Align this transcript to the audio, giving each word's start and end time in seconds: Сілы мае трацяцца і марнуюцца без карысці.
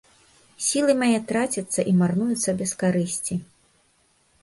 Сілы 0.67 0.95
мае 1.01 1.19
трацяцца 1.33 1.79
і 1.93 1.95
марнуюцца 2.01 2.59
без 2.65 2.71
карысці. 2.83 3.43